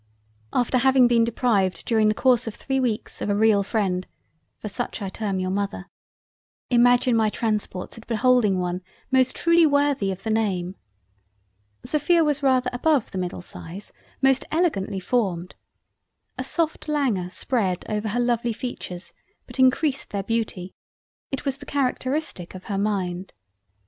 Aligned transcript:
After 0.51 0.79
having 0.79 1.07
been 1.07 1.23
deprived 1.25 1.85
during 1.85 2.07
the 2.07 2.15
course 2.15 2.47
of 2.47 2.55
3 2.55 2.79
weeks 2.79 3.21
of 3.21 3.29
a 3.29 3.35
real 3.35 3.61
freind 3.61 4.05
(for 4.57 4.67
such 4.67 4.99
I 4.99 5.09
term 5.09 5.37
your 5.39 5.51
Mother) 5.51 5.85
imagine 6.71 7.15
my 7.15 7.29
transports 7.29 7.99
at 7.99 8.07
beholding 8.07 8.57
one, 8.57 8.81
most 9.11 9.35
truly 9.35 9.67
worthy 9.67 10.11
of 10.11 10.23
the 10.23 10.31
Name. 10.31 10.73
Sophia 11.85 12.23
was 12.23 12.41
rather 12.41 12.71
above 12.73 13.11
the 13.11 13.19
middle 13.19 13.43
size; 13.43 13.93
most 14.23 14.43
elegantly 14.49 14.99
formed. 14.99 15.53
A 16.35 16.43
soft 16.43 16.87
languor 16.87 17.29
spread 17.29 17.85
over 17.87 18.07
her 18.07 18.19
lovely 18.19 18.53
features, 18.53 19.13
but 19.45 19.59
increased 19.59 20.09
their 20.09 20.23
Beauty—. 20.23 20.73
It 21.29 21.45
was 21.45 21.57
the 21.57 21.67
Charectarestic 21.67 22.55
of 22.55 22.63
her 22.63 22.79
Mind—. 22.79 23.33